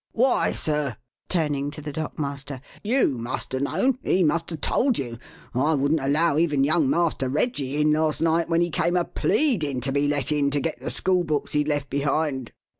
[0.13, 0.97] Why, sir"
[1.29, 5.19] turning to the dock master "you must 'a' known; he must 'a' told you.
[5.53, 9.79] I wouldn't allow even young Master Reggie in last night when he came a pleading
[9.81, 12.51] to be let in to get the school books he'd left behind."